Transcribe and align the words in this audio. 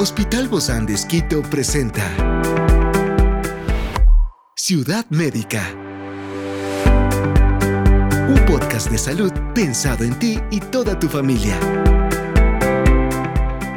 Hospital 0.00 0.46
Bozán 0.46 0.86
de 0.86 0.94
Esquito 0.94 1.42
presenta 1.42 2.04
Ciudad 4.54 5.04
Médica. 5.10 5.74
Un 8.28 8.40
podcast 8.46 8.92
de 8.92 8.98
salud 8.98 9.32
pensado 9.56 10.04
en 10.04 10.16
ti 10.20 10.38
y 10.52 10.60
toda 10.60 10.96
tu 10.96 11.08
familia. 11.08 11.58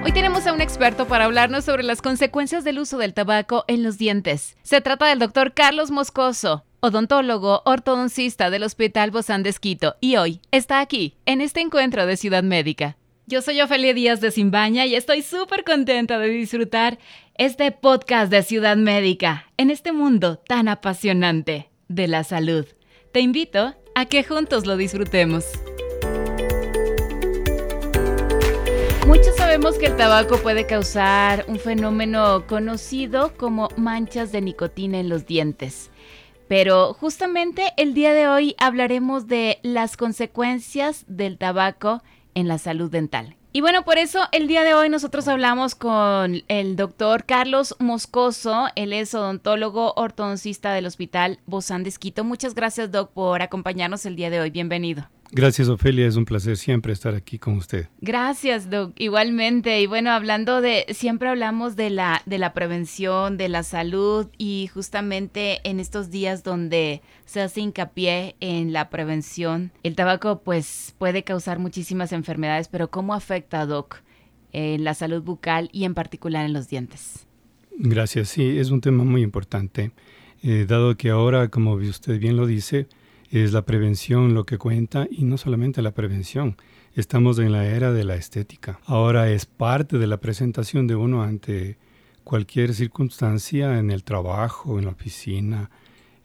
Hoy 0.04 0.12
tenemos 0.12 0.46
a 0.46 0.54
un 0.54 0.62
experto 0.62 1.08
para 1.08 1.26
hablarnos 1.26 1.66
sobre 1.66 1.82
las 1.82 2.04
consecuencias 2.04 2.64
del 2.64 2.78
uso 2.78 3.00
del 3.00 3.16
tabaco 3.16 3.66
en 3.68 3.82
los 3.82 3.98
dientes. 3.98 4.58
Se 4.62 4.80
trata 4.80 5.08
del 5.08 5.18
doctor 5.18 5.56
Carlos 5.56 5.90
Moscoso, 5.90 6.66
odontólogo 6.82 7.64
ortodoncista 7.66 8.52
del 8.52 8.62
Hospital 8.62 9.10
Bozán 9.10 9.42
de 9.42 9.50
Esquito, 9.50 9.96
y 10.00 10.18
hoy 10.18 10.40
está 10.52 10.82
aquí, 10.82 11.16
en 11.26 11.42
este 11.42 11.62
encuentro 11.62 12.06
de 12.06 12.16
Ciudad 12.16 12.44
Médica. 12.44 12.96
Yo 13.32 13.42
soy 13.42 13.62
Ofelia 13.62 13.94
Díaz 13.94 14.20
de 14.20 14.30
Simbaña 14.30 14.86
y 14.86 14.94
estoy 14.94 15.22
súper 15.22 15.64
contenta 15.64 16.20
de 16.20 16.28
disfrutar 16.28 17.00
este 17.36 17.72
podcast 17.72 18.30
de 18.30 18.44
Ciudad 18.44 18.76
Médica 18.76 19.46
en 19.56 19.70
este 19.70 19.94
mundo 19.94 20.36
tan 20.36 20.68
apasionante 20.68 21.70
de 21.88 22.10
la 22.10 22.26
salud. 22.26 22.66
Te 23.14 23.22
invito 23.22 23.74
a 23.96 24.06
que 24.06 24.26
juntos 24.26 24.66
lo 24.68 24.76
disfrutemos. 24.76 25.46
Muchos 29.08 29.34
sabemos 29.38 29.78
que 29.78 29.86
el 29.86 29.96
tabaco 29.96 30.36
puede 30.40 30.68
causar 30.68 31.46
un 31.48 31.58
fenómeno 31.58 32.46
conocido 32.48 33.38
como 33.38 33.70
manchas 33.78 34.34
de 34.34 34.42
nicotina 34.42 35.00
en 35.00 35.08
los 35.08 35.26
dientes. 35.26 35.90
Pero 36.50 36.94
justamente 36.94 37.72
el 37.78 37.94
día 37.94 38.14
de 38.14 38.28
hoy 38.28 38.56
hablaremos 38.58 39.28
de 39.28 39.60
las 39.64 39.96
consecuencias 39.96 41.06
del 41.08 41.38
tabaco 41.38 42.04
en 42.36 42.48
la 42.48 42.58
salud 42.58 42.90
dental. 42.90 43.36
Y 43.54 43.60
bueno, 43.60 43.84
por 43.84 43.98
eso 43.98 44.30
el 44.32 44.48
día 44.48 44.64
de 44.64 44.74
hoy 44.74 44.88
nosotros 44.88 45.28
hablamos 45.28 45.76
con 45.76 46.42
el 46.48 46.78
doctor 46.78 47.26
Carlos 47.26 47.76
Moscoso, 47.80 48.68
él 48.76 48.94
es 48.94 49.14
odontólogo 49.14 49.94
ortodoncista 49.98 50.72
del 50.72 50.86
Hospital 50.86 51.40
Bozán 51.46 51.84
de 51.84 51.90
Esquito. 51.90 52.24
Muchas 52.24 52.56
gracias, 52.56 52.92
Doc, 52.92 53.12
por 53.12 53.42
acompañarnos 53.42 54.06
el 54.06 54.16
día 54.16 54.30
de 54.30 54.40
hoy. 54.40 54.52
Bienvenido. 54.52 55.10
Gracias, 55.34 55.70
Ofelia. 55.70 56.08
Es 56.08 56.18
un 56.18 56.26
placer 56.26 56.58
siempre 56.58 56.92
estar 56.92 57.16
aquí 57.16 57.40
con 57.40 57.56
usted. 57.56 57.88
Gracias, 58.02 58.70
Doc. 58.70 58.94
Igualmente. 58.98 59.82
Y 59.82 59.88
bueno, 59.88 60.12
hablando 60.12 60.60
de, 60.60 60.86
siempre 60.90 61.30
hablamos 61.30 61.78
de 61.78 61.90
la, 61.90 62.22
de 62.26 62.38
la 62.38 62.54
prevención, 62.54 63.38
de 63.38 63.48
la 63.48 63.64
salud 63.64 64.28
y 64.38 64.70
justamente 64.74 65.62
en 65.64 65.80
estos 65.80 66.12
días 66.12 66.44
donde 66.44 67.02
se 67.26 67.40
hace 67.40 67.62
hincapié 67.62 68.36
en 68.42 68.74
la 68.74 68.90
prevención, 68.90 69.72
el 69.84 69.96
tabaco 69.96 70.42
pues 70.42 70.96
puede 70.98 71.24
causar 71.24 71.60
muchísimas 71.60 72.12
enfermedades, 72.12 72.68
pero 72.68 72.90
¿cómo 72.90 73.14
afecta, 73.14 73.66
Doc, 73.66 74.02
en 74.52 74.84
la 74.84 74.94
salud 74.94 75.24
bucal 75.24 75.70
y 75.72 75.86
en 75.86 75.94
particular 75.94 76.46
en 76.46 76.52
los 76.52 76.68
dientes? 76.68 77.26
Gracias. 77.78 78.30
Sí, 78.30 78.58
es 78.58 78.70
un 78.70 78.82
tema 78.82 79.06
muy 79.06 79.22
importante, 79.22 79.92
eh, 80.44 80.66
dado 80.68 80.98
que 80.98 81.10
ahora, 81.10 81.48
como 81.48 81.76
usted 81.76 82.20
bien 82.20 82.36
lo 82.36 82.46
dice, 82.48 82.88
es 83.32 83.54
la 83.54 83.66
prevención 83.66 84.34
lo 84.34 84.46
que 84.46 84.58
cuenta 84.58 85.08
y 85.10 85.24
no 85.24 85.38
solamente 85.38 85.82
la 85.82 85.94
prevención. 85.94 86.58
Estamos 86.94 87.40
en 87.40 87.54
la 87.54 87.66
era 87.66 87.94
de 87.94 88.04
la 88.04 88.16
estética. 88.16 88.82
Ahora 88.86 89.32
es 89.32 89.46
parte 89.46 89.98
de 89.98 90.08
la 90.08 90.18
presentación 90.18 90.86
de 90.86 90.96
uno 90.96 91.24
ante 91.24 91.78
cualquier 92.26 92.74
circunstancia 92.74 93.80
en 93.80 93.90
el 93.90 94.04
trabajo, 94.04 94.78
en 94.78 94.86
la 94.86 94.92
oficina, 94.92 95.70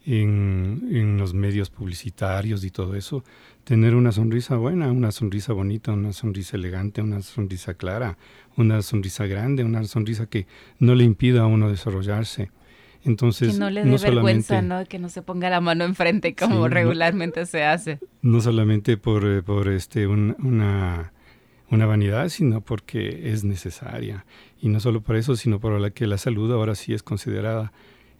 en, 0.05 1.17
los 1.17 1.33
medios 1.33 1.69
publicitarios 1.69 2.63
y 2.63 2.71
todo 2.71 2.95
eso, 2.95 3.23
tener 3.63 3.95
una 3.95 4.11
sonrisa 4.11 4.55
buena, 4.55 4.91
una 4.91 5.11
sonrisa 5.11 5.53
bonita, 5.53 5.93
una 5.93 6.13
sonrisa 6.13 6.57
elegante, 6.57 7.01
una 7.01 7.21
sonrisa 7.21 7.73
clara, 7.73 8.17
una 8.55 8.81
sonrisa 8.81 9.25
grande, 9.27 9.63
una 9.63 9.83
sonrisa 9.85 10.27
que 10.27 10.45
no 10.79 10.93
le 10.95 11.05
impida 11.05 11.41
a 11.41 11.47
uno 11.47 11.69
desarrollarse. 11.69 12.51
Entonces, 13.03 13.53
que 13.53 13.59
no 13.59 13.69
le 13.69 13.83
dé 13.83 13.97
vergüenza, 13.97 14.61
¿no? 14.61 14.85
Que 14.85 14.99
no 14.99 15.09
se 15.09 15.21
ponga 15.21 15.49
la 15.49 15.61
mano 15.61 15.85
enfrente 15.85 16.35
como 16.35 16.67
regularmente 16.67 17.45
se 17.45 17.63
hace. 17.63 17.99
No 18.21 18.41
solamente 18.41 18.97
por, 18.97 19.25
eh, 19.25 19.41
por 19.41 19.69
este, 19.69 20.07
una, 20.07 21.11
una 21.69 21.85
vanidad, 21.85 22.29
sino 22.29 22.61
porque 22.61 23.31
es 23.31 23.43
necesaria. 23.43 24.25
Y 24.61 24.69
no 24.69 24.79
solo 24.79 25.01
por 25.01 25.15
eso, 25.15 25.35
sino 25.35 25.59
por 25.59 25.79
la 25.79 25.91
que 25.91 26.07
la 26.07 26.17
salud 26.17 26.51
ahora 26.51 26.75
sí 26.75 26.93
es 26.93 27.03
considerada 27.03 27.71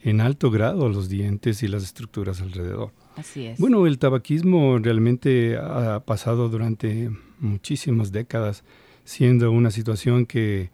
en 0.01 0.21
alto 0.21 0.51
grado 0.51 0.89
los 0.89 1.09
dientes 1.09 1.63
y 1.63 1.67
las 1.67 1.83
estructuras 1.83 2.41
alrededor. 2.41 2.91
Así 3.15 3.45
es. 3.47 3.59
Bueno, 3.59 3.87
el 3.87 3.97
tabaquismo 3.97 4.77
realmente 4.77 5.57
ha 5.57 6.01
pasado 6.01 6.49
durante 6.49 7.09
muchísimas 7.39 8.11
décadas 8.11 8.63
siendo 9.03 9.51
una 9.51 9.71
situación 9.71 10.25
que 10.25 10.69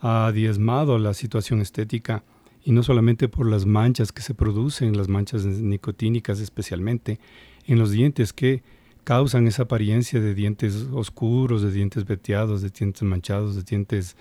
ha 0.00 0.30
diezmado 0.32 0.98
la 0.98 1.14
situación 1.14 1.60
estética 1.60 2.24
y 2.68 2.72
no 2.72 2.82
solamente 2.82 3.28
por 3.28 3.48
las 3.48 3.64
manchas 3.64 4.12
que 4.12 4.20
se 4.20 4.34
producen, 4.34 4.94
las 4.94 5.08
manchas 5.08 5.46
nicotínicas 5.46 6.38
especialmente, 6.38 7.18
en 7.66 7.78
los 7.78 7.92
dientes 7.92 8.34
que 8.34 8.62
causan 9.04 9.46
esa 9.46 9.62
apariencia 9.62 10.20
de 10.20 10.34
dientes 10.34 10.86
oscuros, 10.92 11.62
de 11.62 11.72
dientes 11.72 12.04
veteados, 12.04 12.60
de 12.60 12.68
dientes 12.68 13.02
manchados, 13.04 13.56
de 13.56 13.62
dientes 13.62 14.18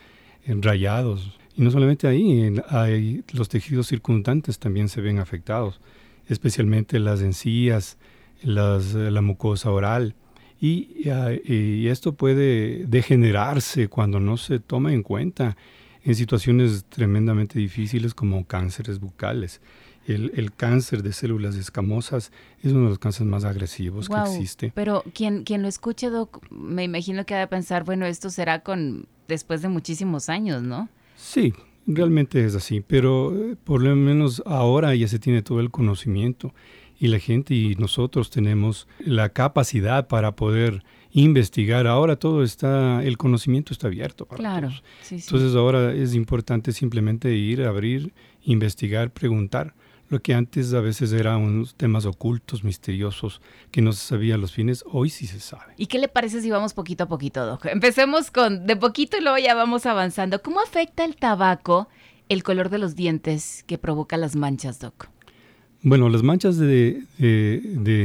rayados. 0.47 1.37
Y 1.57 1.61
no 1.61 1.71
solamente 1.71 2.07
ahí, 2.07 2.55
hay, 2.69 3.21
los 3.33 3.49
tejidos 3.49 3.87
circundantes 3.87 4.59
también 4.59 4.87
se 4.87 5.01
ven 5.01 5.19
afectados, 5.19 5.81
especialmente 6.29 6.99
las 6.99 7.21
encías, 7.21 7.97
la 8.43 9.21
mucosa 9.21 9.71
oral. 9.71 10.15
Y, 10.61 11.03
y 11.43 11.87
esto 11.89 12.13
puede 12.13 12.85
degenerarse 12.85 13.89
cuando 13.89 14.21
no 14.21 14.37
se 14.37 14.61
toma 14.61 14.93
en 14.93 15.03
cuenta 15.03 15.57
en 16.07 16.15
situaciones 16.15 16.85
tremendamente 16.85 17.59
difíciles 17.59 18.13
como 18.13 18.45
cánceres 18.45 19.01
bucales. 19.01 19.59
El, 20.07 20.53
cáncer 20.55 21.03
de 21.03 21.11
células 21.11 21.57
escamosas 21.57 22.31
es 22.63 22.71
uno 22.71 22.83
de 22.83 22.89
los 22.91 22.99
cánceres 22.99 23.29
más 23.29 23.43
agresivos 23.43 24.07
que 24.07 24.15
existe. 24.15 24.71
Pero 24.73 25.03
quien, 25.13 25.43
quien 25.43 25.61
lo 25.61 25.67
escuche, 25.67 26.09
Doc, 26.09 26.49
me 26.49 26.85
imagino 26.85 27.25
que 27.25 27.35
ha 27.35 27.39
de 27.39 27.47
pensar, 27.47 27.83
bueno, 27.83 28.05
esto 28.05 28.29
será 28.29 28.59
con 28.59 29.05
después 29.27 29.61
de 29.61 29.67
muchísimos 29.67 30.29
años, 30.29 30.63
¿no? 30.63 30.87
Sí, 31.17 31.53
realmente 31.85 32.45
es 32.45 32.55
así, 32.55 32.79
pero 32.79 33.35
eh, 33.35 33.57
por 33.61 33.83
lo 33.83 33.93
menos 33.97 34.41
ahora 34.45 34.95
ya 34.95 35.09
se 35.09 35.19
tiene 35.19 35.41
todo 35.41 35.59
el 35.59 35.71
conocimiento 35.71 36.53
y 36.97 37.07
la 37.07 37.19
gente 37.19 37.53
y 37.53 37.75
nosotros 37.75 38.29
tenemos 38.29 38.87
la 38.99 39.27
capacidad 39.27 40.07
para 40.07 40.37
poder 40.37 40.85
investigar. 41.11 41.87
Ahora 41.87 42.15
todo 42.15 42.43
está, 42.43 43.03
el 43.03 43.17
conocimiento 43.17 43.73
está 43.73 43.87
abierto 43.87 44.25
para 44.25 44.37
claro, 44.37 44.69
Entonces 45.09 45.55
ahora 45.55 45.93
es 45.93 46.13
importante 46.13 46.71
simplemente 46.71 47.33
ir, 47.33 47.63
abrir, 47.63 48.13
investigar, 48.43 49.11
preguntar. 49.11 49.73
Lo 50.09 50.21
que 50.21 50.33
antes 50.33 50.73
a 50.73 50.79
veces 50.79 51.11
eran 51.11 51.41
unos 51.41 51.75
temas 51.75 52.05
ocultos, 52.05 52.63
misteriosos, 52.63 53.41
que 53.71 53.81
no 53.81 53.91
se 53.91 54.05
sabía 54.05 54.37
los 54.37 54.53
fines, 54.53 54.85
hoy 54.87 55.09
sí 55.09 55.27
se 55.27 55.41
sabe. 55.41 55.73
¿Y 55.75 55.87
qué 55.87 55.99
le 55.99 56.07
parece 56.07 56.41
si 56.41 56.49
vamos 56.49 56.73
poquito 56.73 57.03
a 57.03 57.07
poquito, 57.07 57.45
Doc? 57.45 57.65
Empecemos 57.65 58.31
con 58.31 58.65
de 58.65 58.77
poquito 58.77 59.17
y 59.17 59.21
luego 59.21 59.37
ya 59.37 59.53
vamos 59.53 59.85
avanzando. 59.85 60.41
¿Cómo 60.41 60.61
afecta 60.61 61.03
el 61.03 61.17
tabaco 61.17 61.89
el 62.29 62.43
color 62.43 62.69
de 62.69 62.77
los 62.77 62.95
dientes 62.95 63.65
que 63.67 63.77
provoca 63.77 64.15
las 64.15 64.37
manchas, 64.37 64.79
Doc? 64.79 65.09
Bueno, 65.83 66.09
las 66.09 66.23
manchas 66.23 66.57
de, 66.57 67.03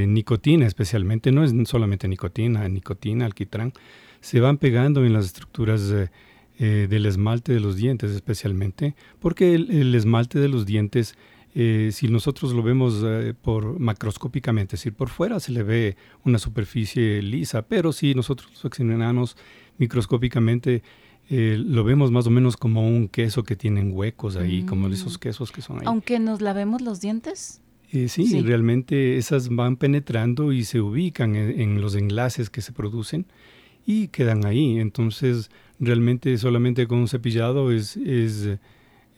nicotina 0.08 0.66
especialmente, 0.66 1.32
no 1.32 1.42
es 1.42 1.52
solamente 1.68 2.06
nicotina, 2.06 2.68
nicotina, 2.68 3.24
alquitrán, 3.24 3.72
se 4.20 4.40
van 4.40 4.58
pegando 4.58 5.04
en 5.04 5.14
las 5.14 5.26
estructuras 5.26 5.92
eh, 6.58 6.86
del 6.88 7.06
esmalte 7.06 7.52
de 7.52 7.60
los 7.60 7.76
dientes 7.76 8.10
especialmente, 8.10 8.94
porque 9.20 9.54
el, 9.54 9.94
esmalte 9.94 10.38
de 10.38 10.48
los 10.48 10.66
dientes, 10.66 11.16
eh, 11.54 11.90
si 11.92 12.08
nosotros 12.08 12.52
lo 12.52 12.62
vemos 12.62 13.02
eh, 13.04 13.34
por 13.40 13.80
macroscópicamente, 13.80 14.76
es 14.76 14.82
decir, 14.82 14.92
por 14.92 15.08
fuera 15.08 15.40
se 15.40 15.50
le 15.50 15.62
ve 15.62 15.96
una 16.24 16.38
superficie 16.38 17.22
lisa, 17.22 17.62
pero 17.62 17.92
si 17.92 18.14
nosotros 18.14 18.50
lo 18.62 18.68
examinamos 18.68 19.36
microscópicamente, 19.78 20.82
lo 21.32 21.82
vemos 21.82 22.10
más 22.10 22.26
o 22.26 22.30
menos 22.30 22.56
como 22.56 22.86
un 22.86 23.08
queso 23.08 23.42
que 23.42 23.56
tienen 23.56 23.92
huecos 23.92 24.36
ahí, 24.36 24.64
como 24.64 24.88
mm. 24.88 24.92
esos 24.92 25.16
quesos 25.16 25.50
que 25.50 25.62
son 25.62 25.78
ahí. 25.78 25.84
Aunque 25.86 26.18
nos 26.18 26.42
lavemos 26.42 26.82
los 26.82 27.00
dientes. 27.00 27.62
Eh, 27.90 28.08
sí, 28.08 28.40
realmente 28.42 29.16
esas 29.16 29.48
van 29.48 29.76
penetrando 29.76 30.52
y 30.52 30.64
se 30.64 30.80
ubican 30.80 31.36
en, 31.36 31.80
los 31.80 31.94
enlaces 31.94 32.48
que 32.48 32.60
se 32.60 32.72
producen 32.72 33.26
y 33.86 34.08
quedan 34.08 34.46
ahí. 34.46 34.78
Entonces, 34.78 35.50
realmente 35.78 36.36
solamente 36.38 36.86
con 36.86 36.98
un 36.98 37.08
cepillado 37.08 37.70
es, 37.72 37.96
es 37.98 38.58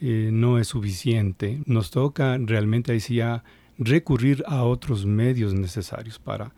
eh, 0.01 0.31
no 0.33 0.59
es 0.59 0.69
suficiente. 0.69 1.63
Nos 1.67 1.91
toca 1.91 2.39
realmente 2.39 2.93
ahí 2.93 3.01
sí 3.01 3.21
recurrir 3.79 4.45
a 4.47 4.63
otros 4.65 5.07
medios 5.07 5.55
necesarios 5.55 6.19
para 6.19 6.53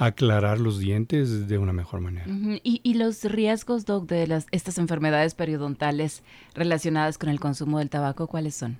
aclarar 0.00 0.58
los 0.58 0.78
dientes 0.78 1.46
de 1.46 1.58
una 1.58 1.74
mejor 1.74 2.00
manera. 2.00 2.26
¿Y, 2.62 2.80
¿Y, 2.82 2.94
los 2.94 3.22
riesgos, 3.24 3.84
Doc, 3.84 4.08
de 4.08 4.26
las, 4.26 4.46
estas 4.50 4.78
enfermedades 4.78 5.34
periodontales 5.34 6.22
relacionadas 6.54 7.18
con 7.18 7.28
el 7.28 7.38
consumo 7.38 7.78
del 7.78 7.90
tabaco, 7.90 8.26
cuáles 8.26 8.54
son? 8.54 8.78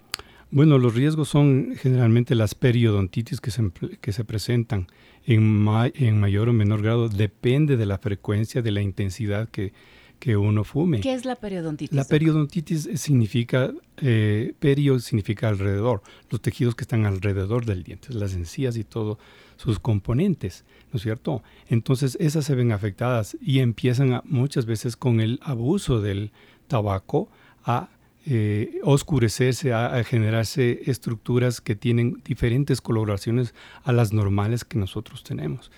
Bueno, 0.50 0.78
los 0.78 0.94
riesgos 0.94 1.28
son 1.28 1.74
generalmente 1.76 2.34
las 2.34 2.54
periodontitis 2.54 3.40
que 3.40 3.50
se, 3.50 3.70
que 4.00 4.12
se 4.12 4.24
presentan 4.24 4.88
en, 5.26 5.66
en 5.94 6.20
mayor 6.20 6.48
o 6.48 6.52
menor 6.54 6.82
grado. 6.82 7.10
Depende 7.10 7.76
de 7.76 7.86
la 7.86 7.98
frecuencia, 7.98 8.62
de 8.62 8.70
la 8.70 8.80
intensidad 8.80 9.48
que, 9.50 9.74
que 10.20 10.36
uno 10.36 10.62
fume. 10.62 11.00
¿Qué 11.00 11.14
es 11.14 11.24
la 11.24 11.34
periodontitis? 11.34 11.96
La 11.96 12.04
periodontitis 12.04 12.88
significa, 12.94 13.72
eh, 13.96 14.52
perio 14.60 15.00
significa 15.00 15.48
alrededor, 15.48 16.02
los 16.28 16.40
tejidos 16.40 16.76
que 16.76 16.84
están 16.84 17.06
alrededor 17.06 17.64
del 17.64 17.82
diente, 17.82 18.12
las 18.12 18.34
encías 18.34 18.76
y 18.76 18.84
todos 18.84 19.18
sus 19.56 19.80
componentes, 19.80 20.64
¿no 20.92 20.98
es 20.98 21.02
cierto? 21.02 21.42
Entonces 21.68 22.16
esas 22.20 22.44
se 22.44 22.54
ven 22.54 22.70
afectadas 22.70 23.36
y 23.40 23.58
empiezan 23.60 24.20
muchas 24.24 24.66
veces 24.66 24.96
con 24.96 25.20
el 25.20 25.40
abuso 25.42 26.00
del 26.00 26.32
tabaco 26.68 27.28
a 27.64 27.88
eh, 28.26 28.78
oscurecerse, 28.84 29.72
a, 29.72 30.04
generarse 30.04 30.82
estructuras 30.84 31.62
que 31.62 31.74
tienen 31.74 32.20
diferentes 32.24 32.82
coloraciones 32.82 33.54
a 33.82 33.92
las 33.92 34.12
normales 34.12 34.64
que 34.64 34.78
nosotros 34.78 35.24
tenemos. 35.24 35.70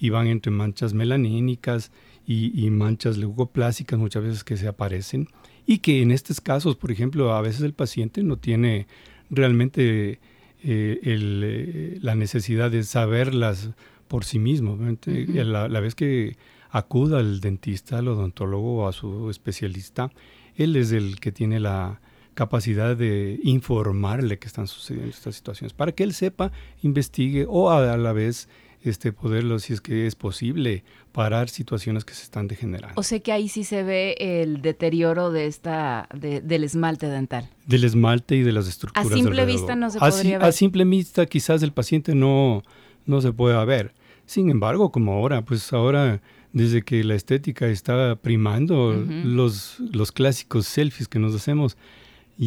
Y 0.00 0.08
van 0.08 0.26
entre 0.26 0.50
manchas 0.50 0.94
melanínicas 0.94 1.92
y, 2.26 2.70
manchas 2.70 3.18
leucoplásicas 3.18 3.98
muchas 3.98 4.22
veces 4.22 4.44
que 4.44 4.56
se 4.56 4.68
aparecen 4.68 5.28
y 5.66 5.78
que 5.78 6.00
en 6.00 6.10
estos 6.10 6.40
casos, 6.40 6.76
por 6.76 6.90
ejemplo, 6.90 7.34
a 7.34 7.40
veces 7.42 7.62
el 7.62 7.74
paciente 7.74 8.22
no 8.22 8.36
tiene 8.36 8.86
realmente 9.30 10.20
eh, 10.62 11.00
eh, 11.02 11.98
la 12.00 12.14
necesidad 12.14 12.70
de 12.70 12.84
saberlas 12.84 13.70
por 14.08 14.24
sí 14.24 14.38
mismo. 14.38 14.78
la, 15.06 15.68
la, 15.68 15.80
vez 15.80 15.94
que 15.94 16.36
acuda 16.70 17.18
al 17.18 17.40
dentista, 17.40 17.98
al 17.98 18.08
odontólogo 18.08 18.84
o 18.84 18.88
a 18.88 18.92
su 18.92 19.28
especialista, 19.28 20.10
él 20.54 20.76
es 20.76 20.92
el 20.92 21.20
que 21.20 21.32
tiene 21.32 21.60
la 21.60 22.00
capacidad 22.34 22.96
de 22.96 23.38
informarle 23.42 24.38
que 24.38 24.46
están 24.46 24.66
sucediendo 24.66 25.10
estas 25.10 25.34
situaciones, 25.34 25.72
para 25.72 25.92
que 25.92 26.04
él 26.04 26.14
sepa, 26.14 26.52
investigue 26.82 27.44
o 27.48 27.70
a 27.70 27.96
la 27.96 28.12
vez 28.12 28.48
este, 28.82 29.12
poderlo, 29.12 29.58
si 29.58 29.72
es 29.72 29.80
que 29.80 30.06
es 30.06 30.14
posible, 30.14 30.84
parar 31.12 31.48
situaciones 31.48 32.04
que 32.04 32.14
se 32.14 32.22
están 32.22 32.48
degenerando. 32.48 32.94
O 32.98 33.02
sea 33.02 33.20
que 33.20 33.32
ahí 33.32 33.48
sí 33.48 33.64
se 33.64 33.82
ve 33.82 34.16
el 34.18 34.62
deterioro 34.62 35.30
de 35.30 35.46
esta, 35.46 36.08
del 36.14 36.64
esmalte 36.64 37.06
dental. 37.06 37.48
Del 37.66 37.84
esmalte 37.84 38.36
y 38.36 38.42
de 38.42 38.52
las 38.52 38.68
estructuras. 38.68 39.10
A 39.10 39.14
simple 39.14 39.44
vista 39.44 39.76
no 39.76 39.90
se 39.90 39.98
podría 39.98 40.38
ver. 40.38 40.48
A 40.48 40.52
simple 40.52 40.84
vista 40.84 41.26
quizás 41.26 41.62
el 41.62 41.72
paciente 41.72 42.14
no, 42.14 42.62
no 43.06 43.20
se 43.20 43.32
pueda 43.32 43.64
ver. 43.64 43.92
Sin 44.26 44.50
embargo, 44.50 44.92
como 44.92 45.12
ahora, 45.12 45.44
pues 45.44 45.72
ahora 45.72 46.20
desde 46.52 46.82
que 46.82 47.04
la 47.04 47.14
estética 47.14 47.68
está 47.68 48.16
primando, 48.16 48.92
los, 48.92 49.78
los 49.92 50.12
clásicos 50.12 50.66
selfies 50.66 51.08
que 51.08 51.18
nos 51.18 51.34
hacemos, 51.34 51.76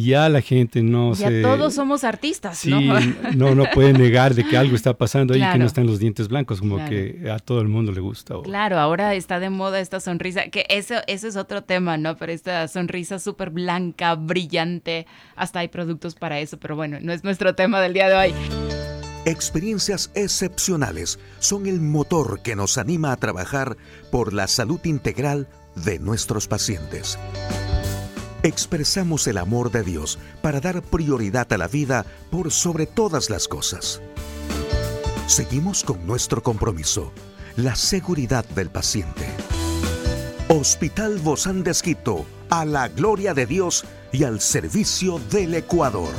ya 0.02 0.28
la 0.28 0.40
gente 0.40 0.82
no 0.82 1.14
ya 1.14 1.30
todos 1.40 1.74
somos 1.74 2.02
artistas, 2.02 2.58
sí, 2.58 2.70
¿no? 3.36 3.54
no, 3.54 3.64
puede 3.72 3.92
negar 3.92 4.34
de 4.34 4.44
que 4.44 4.56
algo 4.56 4.74
está 4.74 4.92
pasando 4.98 5.34
ahí 5.34 5.52
que 5.52 5.58
no 5.58 5.66
están 5.66 5.86
los 5.86 6.00
dientes 6.00 6.26
blancos, 6.26 6.58
como 6.58 6.84
que 6.88 7.30
a 7.32 7.38
todo 7.38 7.60
el 7.60 7.68
mundo 7.68 7.92
le 7.92 8.00
gusta. 8.00 8.34
Claro, 8.42 8.80
ahora 8.80 9.14
está 9.14 9.38
de 9.38 9.50
moda 9.50 9.78
esta 9.78 10.00
sonrisa, 10.00 10.48
que 10.48 10.66
eso, 10.68 10.96
eso 11.06 11.28
es 11.28 11.36
otro 11.36 11.62
tema, 11.62 11.96
¿no? 11.96 12.16
Pero 12.16 12.32
esta 12.32 12.66
sonrisa 12.66 13.20
súper 13.20 13.50
blanca, 13.50 14.16
brillante, 14.16 15.06
hasta 15.36 15.60
hay 15.60 15.68
productos 15.68 16.16
para 16.16 16.40
eso, 16.40 16.58
pero 16.58 16.74
bueno, 16.74 16.98
no 17.00 17.12
es 17.12 17.22
nuestro 17.22 17.54
tema 17.54 17.80
del 17.80 17.92
día 17.92 18.08
de 18.08 18.16
hoy. 18.16 18.34
Experiencias 19.26 20.10
excepcionales 20.16 21.20
son 21.38 21.66
el 21.66 21.80
motor 21.80 22.42
que 22.42 22.56
nos 22.56 22.78
anima 22.78 23.12
a 23.12 23.16
trabajar 23.16 23.76
por 24.10 24.32
la 24.32 24.48
salud 24.48 24.80
integral 24.84 25.46
de 25.76 26.00
nuestros 26.00 26.48
pacientes 26.48 27.16
expresamos 28.44 29.26
el 29.26 29.38
amor 29.38 29.72
de 29.72 29.82
Dios 29.82 30.18
para 30.42 30.60
dar 30.60 30.82
prioridad 30.82 31.50
a 31.52 31.58
la 31.58 31.66
vida 31.66 32.04
por 32.30 32.52
sobre 32.52 32.86
todas 32.86 33.30
las 33.30 33.48
cosas. 33.48 34.02
Seguimos 35.26 35.82
con 35.82 36.06
nuestro 36.06 36.42
compromiso, 36.42 37.10
la 37.56 37.74
seguridad 37.74 38.44
del 38.50 38.68
paciente. 38.68 39.26
Hospital 40.48 41.18
Bozán 41.20 41.64
de 41.64 41.70
Esquito, 41.70 42.26
a 42.50 42.66
la 42.66 42.88
gloria 42.88 43.32
de 43.32 43.46
Dios 43.46 43.86
y 44.12 44.24
al 44.24 44.40
servicio 44.40 45.18
del 45.30 45.54
Ecuador. 45.54 46.12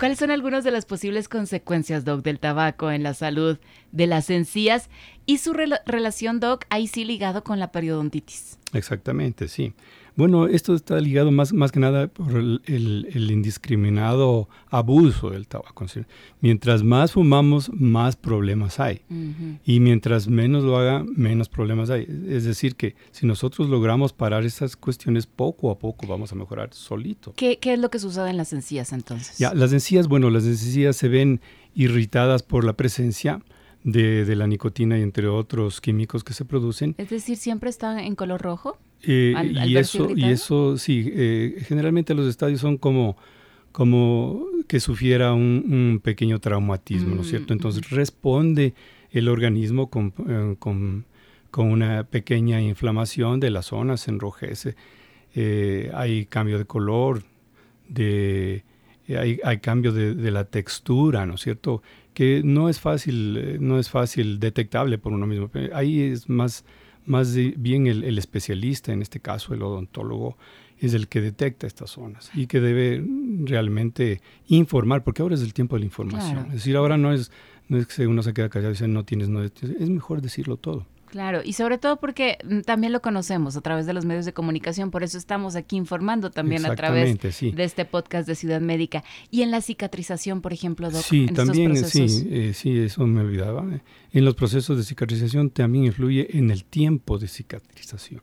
¿Cuáles 0.00 0.18
son 0.18 0.32
algunas 0.32 0.64
de 0.64 0.72
las 0.72 0.86
posibles 0.86 1.28
consecuencias, 1.28 2.04
Doc, 2.04 2.22
del 2.22 2.40
tabaco 2.40 2.90
en 2.90 3.04
la 3.04 3.14
salud 3.14 3.58
de 3.92 4.06
las 4.08 4.28
encías 4.30 4.88
y 5.24 5.38
su 5.38 5.52
relación, 5.52 6.40
Doc, 6.40 6.64
ahí 6.68 6.88
sí 6.88 7.04
ligado 7.04 7.44
con 7.44 7.60
la 7.60 7.70
periodontitis? 7.70 8.58
Exactamente, 8.72 9.46
sí. 9.46 9.74
Bueno, 10.16 10.46
esto 10.46 10.74
está 10.74 11.00
ligado 11.00 11.30
más, 11.30 11.52
más 11.52 11.72
que 11.72 11.80
nada 11.80 12.08
por 12.08 12.36
el, 12.36 13.30
indiscriminado 13.30 14.48
abuso 14.68 15.30
del 15.30 15.46
tabaco. 15.46 15.86
Mientras 16.40 16.82
más 16.82 17.12
fumamos, 17.12 17.70
más 17.72 18.16
problemas 18.16 18.80
hay. 18.80 19.02
Y 19.64 19.80
mientras 19.80 20.28
menos 20.28 20.64
lo 20.64 20.76
haga, 20.76 21.04
menos 21.04 21.48
problemas 21.48 21.90
hay. 21.90 22.06
Es 22.28 22.44
decir, 22.44 22.76
que 22.76 22.94
si 23.10 23.26
nosotros 23.26 23.68
logramos 23.68 24.12
parar 24.12 24.44
estas 24.44 24.76
cuestiones, 24.76 25.26
poco 25.26 25.70
a 25.70 25.78
poco 25.78 26.06
vamos 26.06 26.32
a 26.32 26.34
mejorar 26.34 26.72
solito. 26.72 27.32
¿Qué, 27.36 27.58
qué 27.58 27.74
es 27.74 27.78
lo 27.78 27.90
que 27.90 27.98
sucede 27.98 28.30
en 28.30 28.36
las 28.36 28.52
encías 28.52 28.92
entonces? 28.92 29.38
Ya, 29.38 29.54
las 29.54 29.72
encías, 29.72 30.08
bueno, 30.08 30.30
las 30.30 30.44
encías 30.44 30.96
se 30.96 31.08
ven 31.08 31.40
irritadas 31.74 32.42
por 32.42 32.64
la 32.64 32.74
presencia 32.74 33.40
de, 33.84 34.36
la 34.36 34.46
nicotina 34.46 34.98
y 34.98 35.02
entre 35.02 35.28
otros 35.28 35.80
químicos 35.80 36.24
que 36.24 36.32
se 36.32 36.44
producen. 36.44 36.94
Es 36.98 37.10
decir, 37.10 37.36
siempre 37.36 37.70
están 37.70 37.98
en 37.98 38.14
color 38.14 38.40
rojo. 38.42 38.78
Eh, 39.02 39.34
y 39.66 39.76
eso 39.76 40.10
y 40.14 40.24
eso 40.24 40.76
sí, 40.76 41.10
eh, 41.10 41.62
generalmente 41.66 42.12
los 42.14 42.28
estadios 42.28 42.60
son 42.60 42.76
como 42.76 43.16
como 43.72 44.44
que 44.66 44.80
sufriera 44.80 45.32
un, 45.32 46.00
pequeño 46.02 46.40
traumatismo, 46.40 47.14
¿no 47.14 47.22
es 47.22 47.28
cierto? 47.28 47.54
Mm, 47.54 47.56
Entonces 47.56 47.90
responde 47.90 48.74
el 49.12 49.28
organismo 49.28 49.88
con, 49.88 50.12
eh, 50.28 50.56
con, 50.58 51.06
con, 51.52 51.68
una 51.68 52.02
pequeña 52.02 52.60
inflamación 52.60 53.38
de 53.38 53.50
la 53.50 53.62
zona, 53.62 53.96
se 53.96 54.10
enrojece, 54.10 54.74
hay 55.94 56.26
cambio 56.26 56.58
de 56.58 56.64
color, 56.64 57.22
de, 57.88 58.64
hay, 59.08 59.38
hay 59.44 59.58
cambio 59.60 59.92
de, 59.92 60.16
de, 60.16 60.30
la 60.32 60.44
textura, 60.44 61.24
¿no 61.24 61.34
es 61.34 61.40
cierto? 61.40 61.80
Que 62.14 62.42
no 62.44 62.68
es 62.68 62.80
fácil, 62.80 63.36
eh, 63.36 63.58
no 63.60 63.78
es 63.78 63.90
fácil 63.90 64.40
detectable 64.40 64.98
por 64.98 65.12
uno 65.12 65.26
mismo. 65.26 65.50
Ahí 65.72 66.00
es 66.00 66.28
más, 66.28 66.64
más 67.06 67.34
bien 67.34 67.86
el, 67.86 68.18
especialista, 68.18 68.92
en 68.92 69.02
este 69.02 69.20
caso 69.20 69.54
el 69.54 69.62
odontólogo, 69.62 70.36
es 70.78 70.94
el 70.94 71.08
que 71.08 71.20
detecta 71.20 71.66
estas 71.66 71.90
zonas 71.90 72.30
y 72.34 72.46
que 72.46 72.60
debe 72.60 73.04
realmente 73.44 74.22
informar, 74.48 75.04
porque 75.04 75.20
ahora 75.20 75.34
es 75.34 75.42
el 75.42 75.52
tiempo 75.52 75.76
de 75.76 75.80
la 75.80 75.86
información. 75.86 76.46
Es 76.46 76.52
decir, 76.54 76.76
ahora 76.76 76.96
no 76.96 77.12
es, 77.12 77.30
no 77.68 77.76
es 77.76 77.86
que 77.86 78.06
uno 78.06 78.22
se 78.22 78.32
queda 78.32 78.48
callado 78.48 78.70
y 78.70 78.74
dice 78.74 78.88
no 78.88 79.04
tienes, 79.04 79.28
no, 79.28 79.42
es 79.42 79.90
mejor 79.90 80.22
decirlo 80.22 80.56
todo. 80.56 80.86
Claro, 81.10 81.40
y 81.44 81.54
sobre 81.54 81.76
todo 81.76 81.96
porque 81.96 82.38
mm, 82.44 82.60
también 82.60 82.92
lo 82.92 83.02
conocemos 83.02 83.56
a 83.56 83.60
través 83.60 83.84
de 83.86 83.92
los 83.92 84.04
medios 84.04 84.24
de 84.24 84.32
comunicación, 84.32 84.92
por 84.92 85.02
eso 85.02 85.18
estamos 85.18 85.56
aquí 85.56 85.76
informando 85.76 86.30
también 86.30 86.64
a 86.64 86.76
través 86.76 87.18
de 87.20 87.64
este 87.64 87.84
podcast 87.84 88.28
de 88.28 88.36
Ciudad 88.36 88.60
Médica. 88.60 89.02
Y 89.30 89.42
en 89.42 89.50
la 89.50 89.60
cicatrización, 89.60 90.40
por 90.40 90.52
ejemplo, 90.52 90.88
Doc, 90.90 91.02
Sí, 91.02 91.26
también, 91.26 91.76
sí, 91.76 92.06
eh, 92.30 92.52
sí, 92.54 92.78
eso 92.78 93.06
me 93.06 93.22
olvidaba. 93.22 93.66
Eh. 93.74 93.80
En 94.12 94.24
los 94.24 94.36
procesos 94.36 94.76
de 94.76 94.84
cicatrización 94.84 95.50
también 95.50 95.86
influye 95.86 96.38
en 96.38 96.50
el 96.50 96.64
tiempo 96.64 97.18
de 97.18 97.26
cicatrización. 97.26 98.20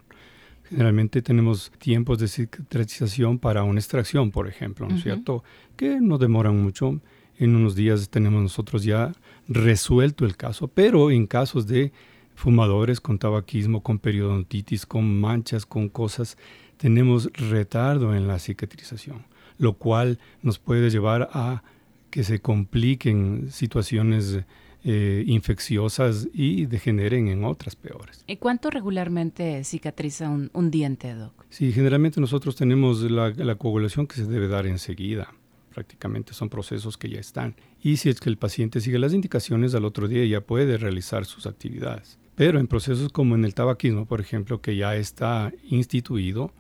Generalmente 0.70 1.22
tenemos 1.22 1.72
tiempos 1.80 2.20
de 2.20 2.28
cicatrización 2.30 3.40
para 3.40 3.64
una 3.64 3.80
extracción, 3.80 4.32
por 4.32 4.48
ejemplo, 4.48 4.88
¿no 4.88 4.96
es 4.96 5.04
cierto? 5.04 5.44
Que 5.76 6.00
no 6.00 6.18
demoran 6.18 6.62
mucho. 6.62 7.02
En 7.38 7.56
unos 7.56 7.76
días 7.76 8.10
tenemos 8.10 8.42
nosotros 8.42 8.84
ya 8.84 9.12
resuelto 9.48 10.26
el 10.26 10.36
caso, 10.36 10.68
pero 10.68 11.12
en 11.12 11.28
casos 11.28 11.68
de 11.68 11.92
fumadores 12.38 13.02
con 13.02 13.18
tabaquismo, 13.18 13.82
con 13.82 13.98
periodontitis, 13.98 14.86
con 14.86 15.20
manchas, 15.20 15.66
con 15.66 15.90
cosas, 15.90 16.38
tenemos 16.78 17.32
retardo 17.34 18.16
en 18.16 18.28
la 18.28 18.38
cicatrización, 18.38 19.26
lo 19.58 19.74
cual 19.74 20.20
nos 20.44 20.60
puede 20.60 20.92
llevar 20.92 21.30
a 21.34 21.64
que 22.12 22.24
se 22.24 22.40
compliquen 22.40 23.50
situaciones 23.52 24.42
eh, 24.84 25.24
infecciosas 25.26 26.28
y 26.32 26.68
degeneren 26.68 27.28
en 27.28 27.44
otras 27.44 27.76
peores. 27.76 28.24
¿Y 28.28 28.38
cuánto 28.38 28.70
regularmente 28.70 29.64
cicatriza 29.64 30.30
un, 30.30 30.72
diente, 30.72 31.16
Doc? 31.16 31.44
Sí, 31.50 31.72
generalmente 31.72 32.22
nosotros 32.22 32.56
tenemos 32.56 33.02
la, 33.02 33.32
la 33.32 33.56
coagulación 33.56 34.06
que 34.06 34.16
se 34.16 34.26
debe 34.26 34.48
dar 34.48 34.68
enseguida 34.68 35.34
prácticamente 35.74 36.34
son 36.34 36.50
procesos 36.50 36.98
que 36.98 37.08
ya 37.08 37.20
están. 37.20 37.56
Y 37.84 37.98
si 37.98 38.10
es 38.10 38.20
que 38.20 38.30
el 38.30 38.38
paciente 38.38 38.82
sigue 38.82 38.98
las 38.98 39.14
indicaciones, 39.14 39.76
al 39.76 39.86
otro 39.86 40.08
día 40.08 40.26
ya 40.26 40.42
puede 40.42 40.76
realizar 40.76 41.26
sus 41.26 41.46
actividades. 41.46 42.18
Pero 42.38 42.60
en 42.60 42.68
procesos 42.68 43.12
como 43.12 43.34
en 43.34 43.44
el 43.46 43.56
tabaquismo, 43.56 44.06
por 44.06 44.22
ejemplo, 44.22 44.62
que 44.62 44.76
ya 44.76 44.96
está 44.96 45.52
instituido, 45.64 46.54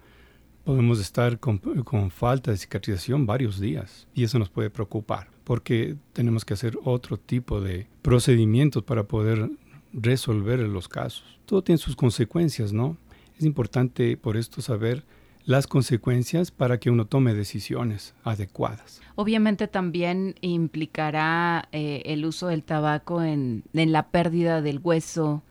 podemos 0.63 0.99
estar 0.99 1.39
con, 1.39 1.61
falta 2.09 2.49
de 2.49 2.57
cicatrización 2.57 3.27
varios 3.27 3.59
días 3.59 4.07
y 4.15 4.23
eso 4.23 4.39
nos 4.39 4.49
puede 4.49 4.71
preocupar 4.71 5.29
porque 5.43 5.95
tenemos 6.13 6.45
que 6.45 6.55
hacer 6.55 6.79
otro 6.83 7.17
tipo 7.17 7.61
de 7.61 7.85
procedimientos 8.01 8.81
para 8.81 9.03
poder 9.03 9.51
resolver 9.93 10.59
los 10.61 10.87
casos. 10.87 11.39
Todo 11.45 11.61
tiene 11.63 11.77
sus 11.77 11.95
consecuencias, 11.95 12.73
¿no? 12.73 12.97
Es 13.37 13.45
importante 13.45 14.17
por 14.17 14.35
esto 14.35 14.63
saber 14.63 15.05
las 15.45 15.67
consecuencias 15.67 16.49
para 16.49 16.79
que 16.79 16.89
uno 16.89 17.05
tome 17.05 17.35
decisiones 17.35 18.15
adecuadas. 18.23 18.99
Obviamente 19.13 19.67
también 19.67 20.33
implicará 20.41 21.69
eh, 21.71 22.01
el 22.05 22.25
uso 22.25 22.47
del 22.47 22.63
tabaco 22.63 23.21
en, 23.21 23.63
en 23.73 23.91
la 23.91 24.07
pérdida 24.09 24.63
del 24.63 24.79
hueso, 24.83 25.43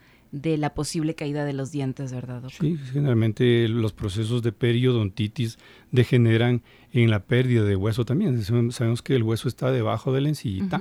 de 0.43 0.57
la 0.59 0.75
posible 0.75 1.15
caída 1.15 1.45
de 1.45 1.53
los 1.53 1.73
dientes, 1.73 2.13
¿verdad? 2.13 2.43
Sí, 2.61 2.79
generalmente 2.93 3.69
los 3.69 3.93
procesos 3.93 4.43
de 4.43 4.53
periodontitis 4.53 5.59
degeneran 5.91 6.63
en 6.93 7.11
la 7.11 7.25
pérdida 7.25 7.65
de 7.65 7.77
hueso 7.77 8.05
también. 8.05 8.43
Sabemos 8.43 9.03
que 9.03 9.17
el 9.17 9.23
hueso 9.23 9.49
está 9.49 9.71
debajo 9.71 10.13
de 10.13 10.21
la 10.21 10.29
encillita 10.29 10.81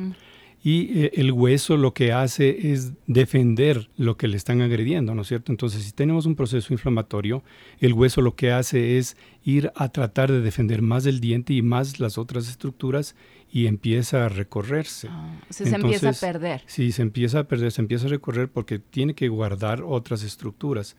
y 0.65 0.99
eh, 0.99 1.11
el 1.13 1.31
hueso 1.31 1.77
lo 1.77 1.93
que 1.93 2.11
hace 2.11 2.71
es 2.71 2.93
defender 3.05 3.87
lo 3.97 4.17
que 4.17 4.27
le 4.27 4.35
están 4.35 4.61
agrediendo, 4.61 5.13
¿no 5.13 5.21
es 5.21 5.27
cierto? 5.27 5.51
Entonces, 5.51 5.83
si 5.83 5.91
tenemos 5.91 6.25
un 6.25 6.35
proceso 6.35 6.73
inflamatorio, 6.73 7.43
el 7.79 7.93
hueso 7.93 8.21
lo 8.21 8.35
que 8.35 8.51
hace 8.51 8.97
es 8.97 9.15
ir 9.43 9.71
a 9.75 9.89
tratar 9.89 10.31
de 10.31 10.41
defender 10.41 10.81
más 10.81 11.05
el 11.05 11.19
diente 11.19 11.53
y 11.53 11.61
más 11.61 11.99
las 11.99 12.17
otras 12.17 12.49
estructuras 12.49 13.15
y 13.55 13.67
empieza 13.67 14.25
a 14.25 14.27
recorrerse. 14.27 15.07
Ah, 15.09 15.33
se 15.49 15.73
empieza 15.73 16.09
a 16.09 16.11
perder. 16.11 16.61
Sí, 16.65 16.91
se 16.91 17.01
empieza 17.01 17.39
a 17.39 17.43
perder, 17.45 17.71
se 17.71 17.81
empieza 17.81 18.07
a 18.07 18.09
recorrer 18.09 18.49
porque 18.49 18.79
tiene 18.79 19.15
que 19.15 19.29
guardar 19.29 19.81
otras 19.81 20.23
estructuras. 20.23 20.97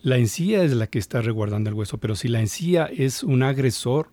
La 0.00 0.16
encía 0.16 0.62
es 0.62 0.74
la 0.74 0.86
que 0.86 1.00
está 1.00 1.22
reguardando 1.22 1.70
el 1.70 1.74
hueso, 1.74 1.98
pero 1.98 2.14
si 2.14 2.28
la 2.28 2.38
encía 2.38 2.84
es 2.84 3.24
un 3.24 3.42
agresor, 3.42 4.12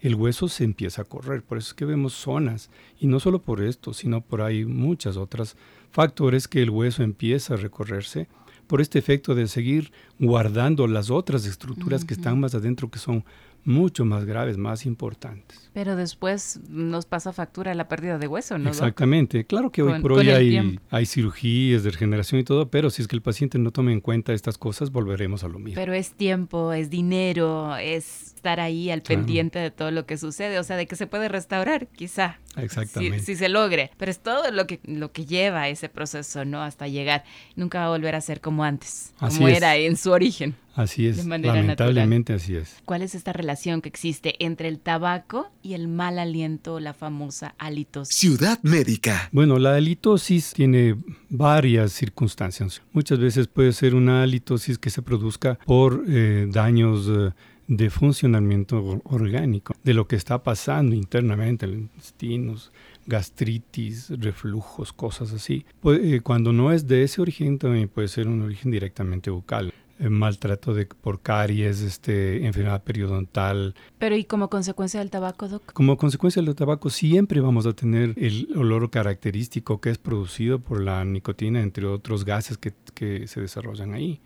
el 0.00 0.14
hueso 0.14 0.46
se 0.46 0.62
empieza 0.62 1.02
a 1.02 1.06
correr. 1.06 1.42
Por 1.42 1.58
eso 1.58 1.70
es 1.70 1.74
que 1.74 1.84
vemos 1.84 2.12
zonas, 2.12 2.70
y 3.00 3.08
no 3.08 3.18
solo 3.18 3.42
por 3.42 3.64
esto, 3.64 3.94
sino 3.94 4.20
por 4.20 4.40
ahí 4.40 4.64
muchas 4.64 5.16
otras 5.16 5.56
factores 5.90 6.46
que 6.46 6.62
el 6.62 6.70
hueso 6.70 7.02
empieza 7.02 7.54
a 7.54 7.56
recorrerse 7.56 8.28
por 8.68 8.80
este 8.80 9.00
efecto 9.00 9.34
de 9.34 9.48
seguir 9.48 9.90
guardando 10.20 10.86
las 10.86 11.10
otras 11.10 11.46
estructuras 11.46 12.04
que 12.04 12.14
están 12.14 12.38
más 12.38 12.54
adentro, 12.54 12.92
que 12.92 13.00
son 13.00 13.24
mucho 13.64 14.04
más 14.04 14.24
graves, 14.24 14.56
más 14.56 14.86
importantes. 14.86 15.70
Pero 15.72 15.96
después 15.96 16.60
nos 16.68 17.06
pasa 17.06 17.32
factura 17.32 17.74
la 17.74 17.88
pérdida 17.88 18.18
de 18.18 18.28
hueso, 18.28 18.58
¿no? 18.58 18.68
Exactamente. 18.68 19.44
Claro 19.44 19.70
que 19.70 19.82
hoy 19.82 20.00
por 20.00 20.12
hoy 20.12 20.30
hay, 20.30 20.78
hay, 20.90 21.06
cirugías 21.06 21.82
de 21.82 21.90
regeneración 21.90 22.40
y 22.40 22.44
todo, 22.44 22.68
pero 22.68 22.90
si 22.90 23.02
es 23.02 23.08
que 23.08 23.16
el 23.16 23.22
paciente 23.22 23.58
no 23.58 23.70
toma 23.70 23.92
en 23.92 24.00
cuenta 24.00 24.32
estas 24.32 24.58
cosas, 24.58 24.90
volveremos 24.90 25.44
a 25.44 25.48
lo 25.48 25.58
mismo. 25.58 25.74
Pero 25.74 25.92
es 25.92 26.12
tiempo, 26.12 26.72
es 26.72 26.90
dinero, 26.90 27.76
es 27.76 28.34
estar 28.34 28.60
ahí 28.60 28.90
al 28.90 29.02
pendiente 29.02 29.58
de 29.58 29.70
todo 29.70 29.90
lo 29.90 30.04
que 30.06 30.18
sucede, 30.18 30.58
o 30.58 30.64
sea, 30.64 30.76
de 30.76 30.86
que 30.86 30.96
se 30.96 31.06
puede 31.06 31.28
restaurar, 31.28 31.86
quizá. 31.88 32.38
Exactamente. 32.56 33.20
Si, 33.20 33.36
se 33.36 33.48
logre, 33.48 33.90
pero 33.96 34.10
es 34.10 34.20
todo 34.20 34.50
lo 34.50 34.66
que, 34.66 34.80
lo 34.84 35.12
que 35.12 35.24
lleva 35.24 35.68
ese 35.68 35.88
proceso, 35.88 36.44
¿no? 36.44 36.62
Hasta 36.62 36.86
llegar. 36.86 37.24
Nunca 37.56 37.80
va 37.80 37.86
a 37.86 37.88
volver 37.88 38.14
a 38.14 38.20
ser 38.20 38.40
como 38.40 38.62
antes, 38.62 39.14
como 39.18 39.48
era 39.48 39.76
en 39.76 39.96
su 39.96 40.12
origen. 40.12 40.54
Así 40.74 41.06
es, 41.06 41.24
lamentablemente 41.24 42.32
así 42.32 42.56
es. 42.56 42.76
¿Cuál 42.84 43.02
es 43.02 43.14
esta 43.14 43.32
relación 43.32 43.80
que 43.80 43.88
existe 43.88 44.34
entre 44.44 44.68
el 44.68 44.80
tabaco 44.80 45.48
y 45.62 45.74
el 45.74 45.86
mal 45.86 46.18
aliento, 46.18 46.80
la 46.80 46.94
famosa 46.94 47.54
halitosis? 47.58 48.14
Ciudad 48.14 48.58
médica. 48.62 49.28
Bueno, 49.30 49.58
la 49.58 49.76
halitosis 49.76 50.52
tiene 50.52 50.96
varias 51.30 51.92
circunstancias. 51.92 52.82
Muchas 52.92 53.20
veces 53.20 53.46
puede 53.46 53.72
ser 53.72 53.94
una 53.94 54.22
halitosis 54.24 54.78
que 54.78 54.90
se 54.90 55.02
produzca 55.02 55.58
por 55.64 56.04
eh, 56.08 56.46
daños 56.50 57.08
eh, 57.08 57.30
de 57.68 57.90
funcionamiento 57.90 59.00
orgánico, 59.04 59.74
de 59.82 59.94
lo 59.94 60.06
que 60.06 60.16
está 60.16 60.42
pasando 60.42 60.94
internamente, 60.94 61.66
los 61.66 61.76
intestinos, 61.76 62.72
gastritis, 63.06 64.10
reflujos, 64.10 64.92
cosas 64.92 65.32
así. 65.32 65.64
Eh, 65.84 66.20
cuando 66.22 66.52
no 66.52 66.72
es 66.72 66.86
de 66.86 67.04
ese 67.04 67.22
origen, 67.22 67.58
también 67.58 67.88
puede 67.88 68.08
ser 68.08 68.28
un 68.28 68.42
origen 68.42 68.70
directamente 68.70 69.30
bucal. 69.30 69.72
Maltrato 70.10 70.74
de, 70.74 70.86
por 70.86 71.20
caries, 71.20 71.80
este, 71.80 72.46
enfermedad 72.46 72.82
periodontal. 72.82 73.74
Pero 73.98 74.16
¿y 74.16 74.24
como 74.24 74.48
consecuencia 74.50 75.00
del 75.00 75.10
tabaco, 75.10 75.48
Doc? 75.48 75.72
Como 75.72 75.96
consecuencia 75.96 76.42
del 76.42 76.54
tabaco 76.54 76.90
siempre 76.90 77.40
vamos 77.40 77.66
a 77.66 77.72
tener 77.72 78.14
el 78.16 78.48
olor 78.56 78.90
característico 78.90 79.80
que 79.80 79.90
es 79.90 79.98
producido 79.98 80.58
por 80.58 80.80
la 80.80 81.04
nicotina, 81.04 81.60
entre 81.60 81.86
otros 81.86 82.24
gases 82.24 82.58
que, 82.58 82.72
que 82.94 83.26
se 83.26 83.40
desarrollan 83.40 83.94
ahí. 83.94 84.20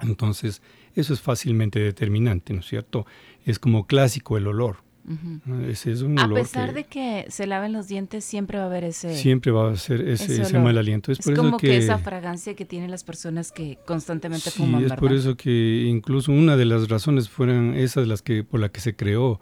Entonces, 0.00 0.62
eso 0.94 1.12
es 1.12 1.20
fácilmente 1.20 1.80
determinante, 1.80 2.52
¿no 2.52 2.60
es 2.60 2.66
cierto? 2.66 3.06
Es 3.44 3.58
como 3.58 3.86
clásico 3.86 4.36
el 4.36 4.46
olor. 4.46 4.87
Ese 5.66 5.92
es 5.92 6.02
un 6.02 6.18
a 6.18 6.28
pesar 6.28 6.74
de 6.74 6.84
que 6.84 7.26
se 7.28 7.46
laven 7.46 7.72
los 7.72 7.88
dientes, 7.88 8.24
siempre 8.24 8.58
va 8.58 8.64
a 8.64 8.66
haber 8.66 8.84
ese... 8.84 9.16
Siempre 9.16 9.52
va 9.52 9.70
a 9.70 9.76
ser 9.76 10.06
ese, 10.06 10.58
mal 10.58 10.76
aliento. 10.76 11.12
Es, 11.12 11.18
como 11.34 11.56
que, 11.56 11.76
esa 11.76 11.98
fragancia 11.98 12.54
que 12.54 12.64
tienen 12.64 12.90
las 12.90 13.04
personas 13.04 13.50
que 13.50 13.78
constantemente 13.86 14.50
sí, 14.50 14.58
fuman, 14.58 14.84
es 14.84 14.92
por 14.94 15.12
eso 15.12 15.36
que 15.36 15.84
incluso 15.88 16.32
una 16.32 16.56
de 16.56 16.66
las 16.66 16.88
razones 16.88 17.28
fueron 17.28 17.74
esas 17.74 18.06
las 18.06 18.22
que 18.22 18.44
por 18.44 18.60
la 18.60 18.68
que 18.68 18.80
se 18.80 18.94
creó 18.94 19.40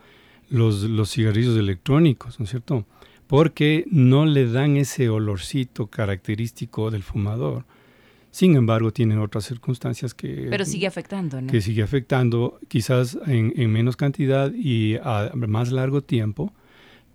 los, 0.49 0.83
los 0.83 1.11
cigarrillos 1.11 1.57
electrónicos, 1.57 2.39
¿no 2.39 2.45
es 2.45 2.51
cierto? 2.51 2.87
Porque 3.27 3.85
no 3.91 4.25
le 4.25 4.51
dan 4.51 4.77
ese 4.77 5.09
olorcito 5.09 5.89
característico 5.89 6.91
del 6.91 7.03
fumador. 7.03 7.65
Sin 8.37 8.55
embargo, 8.55 8.93
tienen 8.93 9.19
otras 9.19 9.47
circunstancias 9.47 10.13
que... 10.13 10.49
Pero 10.51 10.67
sigue 10.67 10.87
afectando, 10.87 11.41
¿no? 11.41 11.51
Que 11.51 11.63
sigue 11.63 11.83
afectando, 11.83 12.59
quizás 12.69 13.17
en, 13.27 13.73
menos 13.73 13.97
cantidad 13.97 14.53
y 14.53 14.97
a 14.97 15.31
más 15.35 15.73
largo 15.73 16.03
tiempo, 16.03 16.53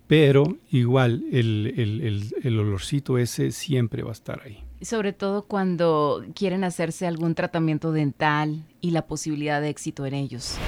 pero 0.08 0.58
igual 0.72 1.22
el, 1.30 1.74
el, 1.76 2.34
el, 2.42 2.58
olorcito 2.58 3.18
ese 3.18 3.52
siempre 3.52 4.02
va 4.02 4.08
a 4.08 4.14
estar 4.14 4.42
ahí. 4.44 4.64
Sobre 4.80 5.12
todo 5.12 5.42
cuando 5.42 6.24
quieren 6.34 6.64
hacerse 6.64 7.06
algún 7.06 7.36
tratamiento 7.36 7.92
dental 7.92 8.64
y 8.80 8.90
la 8.90 9.06
posibilidad 9.06 9.60
de 9.60 9.68
éxito 9.68 10.04
en 10.06 10.14
ellos. 10.14 10.58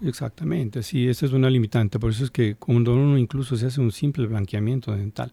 Exactamente, 0.00 0.82
sí, 0.82 1.06
esa 1.06 1.26
es 1.26 1.32
una 1.32 1.50
limitante. 1.50 1.98
Por 1.98 2.12
eso 2.12 2.24
es 2.24 2.30
que 2.30 2.54
cuando 2.54 2.94
uno 2.94 3.18
incluso 3.18 3.58
se 3.58 3.66
hace 3.66 3.82
un 3.82 3.92
simple 3.92 4.26
blanqueamiento 4.26 4.96
dental, 4.96 5.32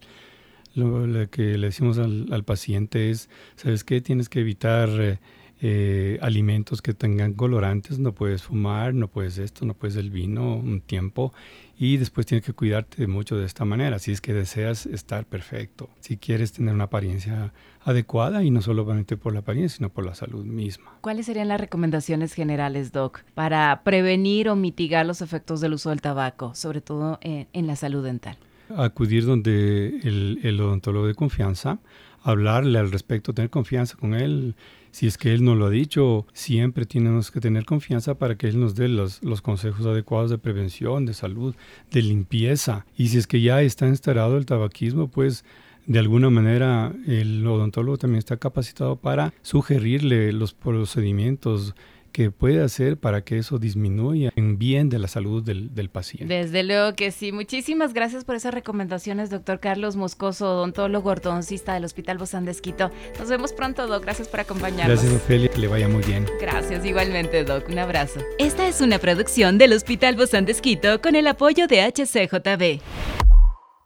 lo, 0.74 1.30
que 1.30 1.56
le 1.58 1.68
decimos 1.68 1.98
al, 1.98 2.44
paciente 2.44 3.10
es, 3.10 3.28
¿sabes 3.56 3.84
qué? 3.84 4.00
Tienes 4.00 4.28
que 4.28 4.40
evitar 4.40 4.88
eh, 4.90 5.18
eh, 5.60 6.18
alimentos 6.20 6.82
que 6.82 6.94
tengan 6.94 7.32
colorantes, 7.34 7.98
no 7.98 8.12
puedes 8.12 8.42
fumar, 8.42 8.92
no 8.94 9.08
puedes 9.08 9.38
esto, 9.38 9.64
no 9.64 9.74
puedes 9.74 9.96
el 9.96 10.10
vino 10.10 10.56
un 10.56 10.80
tiempo 10.80 11.32
y 11.78 11.96
después 11.96 12.26
tienes 12.26 12.44
que 12.44 12.52
cuidarte 12.52 13.06
mucho 13.06 13.36
de 13.36 13.46
esta 13.46 13.64
manera, 13.64 13.98
si 13.98 14.12
es 14.12 14.20
que 14.20 14.34
deseas 14.34 14.86
estar 14.86 15.26
perfecto, 15.26 15.88
si 16.00 16.16
quieres 16.16 16.52
tener 16.52 16.74
una 16.74 16.84
apariencia 16.84 17.52
adecuada 17.84 18.42
y 18.42 18.50
no 18.50 18.62
solamente 18.62 19.16
por 19.16 19.32
la 19.32 19.40
apariencia, 19.40 19.76
sino 19.76 19.90
por 19.90 20.04
la 20.04 20.14
salud 20.14 20.44
misma. 20.44 20.98
¿Cuáles 21.00 21.26
serían 21.26 21.48
las 21.48 21.60
recomendaciones 21.60 22.34
generales, 22.34 22.92
Doc, 22.92 23.22
para 23.34 23.82
prevenir 23.84 24.48
o 24.48 24.56
mitigar 24.56 25.06
los 25.06 25.22
efectos 25.22 25.60
del 25.60 25.74
uso 25.74 25.90
del 25.90 26.00
tabaco, 26.00 26.54
sobre 26.54 26.80
todo 26.80 27.18
en 27.22 27.66
la 27.66 27.76
salud 27.76 28.04
dental? 28.04 28.36
Acudir 28.76 29.24
donde 29.24 30.00
el, 30.02 30.60
odontólogo 30.60 31.06
de 31.06 31.14
confianza, 31.14 31.78
hablarle 32.22 32.78
al 32.78 32.90
respecto, 32.90 33.34
tener 33.34 33.50
confianza 33.50 33.96
con 33.96 34.14
él. 34.14 34.54
Si 34.90 35.06
es 35.06 35.18
que 35.18 35.34
él 35.34 35.44
no 35.44 35.56
lo 35.56 35.66
ha 35.66 35.70
dicho, 35.70 36.26
siempre 36.32 36.86
tenemos 36.86 37.30
que 37.30 37.40
tener 37.40 37.64
confianza 37.64 38.14
para 38.14 38.36
que 38.36 38.46
él 38.46 38.60
nos 38.60 38.74
dé 38.76 38.88
los, 38.88 39.22
los, 39.22 39.42
consejos 39.42 39.84
adecuados 39.86 40.30
de 40.30 40.38
prevención, 40.38 41.04
de 41.04 41.14
salud, 41.14 41.54
de 41.90 42.02
limpieza. 42.02 42.86
Y 42.96 43.08
si 43.08 43.18
es 43.18 43.26
que 43.26 43.40
ya 43.40 43.60
está 43.62 43.88
instalado 43.88 44.36
el 44.36 44.46
tabaquismo, 44.46 45.08
pues 45.08 45.44
de 45.86 45.98
alguna 45.98 46.30
manera 46.30 46.92
el 47.06 47.46
odontólogo 47.46 47.98
también 47.98 48.18
está 48.18 48.36
capacitado 48.36 48.96
para 48.96 49.34
sugerirle 49.42 50.32
los 50.32 50.54
procedimientos 50.54 51.74
que 52.14 52.30
puede 52.30 52.62
hacer 52.62 52.96
para 52.96 53.24
que 53.24 53.38
eso 53.38 53.58
disminuya 53.58 54.32
en 54.36 54.56
bien 54.56 54.88
de 54.88 55.00
la 55.00 55.08
salud 55.08 55.42
del, 55.42 55.74
del, 55.74 55.90
paciente. 55.90 56.32
Desde 56.32 56.62
luego 56.62 56.94
que 56.94 57.10
sí. 57.10 57.32
Muchísimas 57.32 57.92
gracias 57.92 58.24
por 58.24 58.36
esas 58.36 58.54
recomendaciones, 58.54 59.30
doctor 59.30 59.58
Carlos 59.58 59.96
Moscoso, 59.96 60.48
odontólogo 60.48 61.10
ortodoncista 61.10 61.74
del 61.74 61.84
Hospital 61.84 62.16
Bozán 62.18 62.44
de 62.44 62.52
Esquito. 62.52 62.92
Nos 63.18 63.28
vemos 63.28 63.52
pronto, 63.52 63.88
Doc. 63.88 64.04
Gracias 64.04 64.28
por 64.28 64.38
acompañarnos. 64.38 65.02
Gracias, 65.02 65.12
Ofelia. 65.12 65.48
Que 65.48 65.58
le 65.58 65.66
vaya 65.66 65.88
muy 65.88 66.04
bien. 66.04 66.24
Gracias, 66.40 66.84
igualmente, 66.86 67.42
Doc. 67.42 67.68
Un 67.68 67.80
abrazo. 67.80 68.20
Esta 68.38 68.68
es 68.68 68.80
una 68.80 69.00
producción 69.00 69.58
del 69.58 69.72
Hospital 69.72 70.14
Bozán 70.14 70.44
de 70.44 70.52
Esquito 70.52 71.00
con 71.02 71.16
el 71.16 71.26
apoyo 71.26 71.66
de 71.66 71.82
HCJB. 71.82 72.80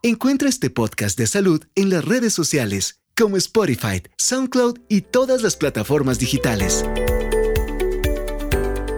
Encuentra 0.03 0.51
este 0.51 0.69
podcast 0.69 1.19
de 1.19 1.27
salud 1.27 1.65
en 1.75 1.89
las 1.89 2.05
redes 2.05 2.35
sociales 2.35 3.01
como 3.17 3.39
Spotify, 3.39 4.03
SoundCloud 4.19 4.81
y 4.91 5.01
todas 5.01 5.43
las 5.43 5.57
plataformas 5.57 6.19
digitales. 6.19 6.85